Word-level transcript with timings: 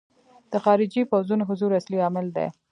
د 0.51 0.53
خارجي 0.63 1.01
پوځونو 1.11 1.43
حضور 1.49 1.71
اصلي 1.79 1.97
عامل 2.05 2.27
دی. 2.35 2.47